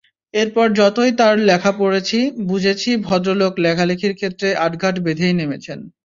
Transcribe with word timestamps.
এরপর 0.33 0.67
যতই 0.79 1.11
তাঁর 1.19 1.35
লেখা 1.49 1.71
পড়েছি, 1.79 2.19
বুঝেছি, 2.49 2.89
ভদ্রলোক 3.07 3.53
লেখালেখির 3.65 4.13
ক্ষেত্রে 4.19 4.47
আটঘাট 4.65 4.95
বেঁধেই 5.05 5.33
নেমেছেন। 5.39 5.79